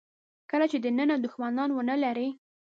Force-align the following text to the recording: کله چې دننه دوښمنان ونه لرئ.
کله 0.51 0.65
چې 0.71 0.77
دننه 0.83 1.15
دوښمنان 1.23 1.69
ونه 1.73 1.95
لرئ. 2.03 2.29